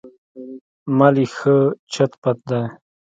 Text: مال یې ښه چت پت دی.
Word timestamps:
مال 0.97 1.15
یې 1.23 1.27
ښه 1.35 1.55
چت 1.93 2.11
پت 2.21 2.37
دی. 2.49 2.63